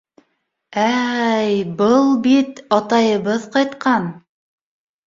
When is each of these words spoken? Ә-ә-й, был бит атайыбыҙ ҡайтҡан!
Ә-ә-й, 0.83 1.61
был 1.83 2.09
бит 2.25 2.65
атайыбыҙ 2.81 3.49
ҡайтҡан! 3.59 4.15